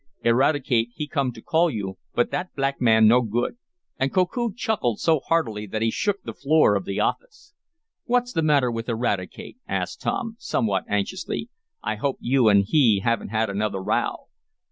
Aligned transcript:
"Eradicate, 0.23 0.89
he 0.95 1.07
come 1.07 1.31
to 1.31 1.43
call 1.43 1.69
you, 1.69 1.99
but 2.15 2.31
that 2.31 2.55
black 2.55 2.81
man 2.81 3.07
no 3.07 3.21
good!" 3.21 3.57
and 3.99 4.11
Koku 4.11 4.49
chuckled 4.55 4.99
so 4.99 5.19
heartily 5.19 5.67
that 5.67 5.83
he 5.83 5.91
shook 5.91 6.23
the 6.23 6.33
floor 6.33 6.73
of 6.73 6.85
the 6.85 6.99
office. 6.99 7.53
"What's 8.05 8.33
the 8.33 8.41
matter 8.41 8.71
with 8.71 8.89
Eradicate?" 8.89 9.57
asked 9.67 10.01
Tom, 10.01 10.37
somewhat 10.39 10.85
anxiously. 10.89 11.49
"I 11.83 11.97
hope 11.97 12.17
you 12.19 12.49
and 12.49 12.65
he 12.65 13.01
haven't 13.05 13.29
had 13.29 13.51
another 13.51 13.79
row?" 13.79 14.25